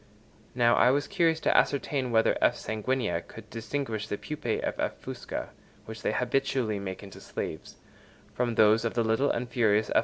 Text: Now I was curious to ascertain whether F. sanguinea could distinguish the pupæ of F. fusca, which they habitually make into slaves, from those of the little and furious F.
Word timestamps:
Now 0.55 0.73
I 0.77 0.89
was 0.89 1.05
curious 1.07 1.39
to 1.41 1.55
ascertain 1.55 2.09
whether 2.09 2.35
F. 2.41 2.55
sanguinea 2.55 3.21
could 3.21 3.47
distinguish 3.51 4.07
the 4.07 4.17
pupæ 4.17 4.59
of 4.61 4.79
F. 4.79 4.99
fusca, 4.99 5.49
which 5.85 6.01
they 6.01 6.11
habitually 6.11 6.79
make 6.79 7.03
into 7.03 7.21
slaves, 7.21 7.75
from 8.33 8.55
those 8.55 8.83
of 8.83 8.95
the 8.95 9.03
little 9.03 9.29
and 9.29 9.47
furious 9.47 9.91
F. 9.93 9.99